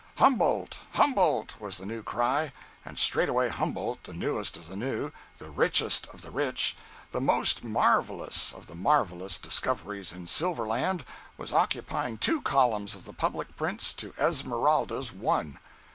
"Humboldt! 0.15 0.79
Humboldt!" 0.93 1.53
was 1.59 1.77
the 1.77 1.85
new 1.85 2.01
cry, 2.01 2.53
and 2.83 2.97
straightway 2.97 3.49
Humboldt, 3.49 4.03
the 4.05 4.13
newest 4.15 4.57
of 4.57 4.67
the 4.67 4.75
new, 4.75 5.11
the 5.37 5.51
richest 5.51 6.07
of 6.07 6.23
the 6.23 6.31
rich, 6.31 6.75
the 7.11 7.21
most 7.21 7.63
marvellous 7.63 8.51
of 8.51 8.65
the 8.65 8.73
marvellous 8.73 9.37
discoveries 9.37 10.11
in 10.11 10.25
silver 10.25 10.65
land 10.67 11.05
was 11.37 11.53
occupying 11.53 12.17
two 12.17 12.41
columns 12.41 12.95
of 12.95 13.05
the 13.05 13.13
public 13.13 13.55
prints 13.55 13.93
to 13.93 14.11
"Esmeralda's" 14.17 15.11
one. 15.11 15.59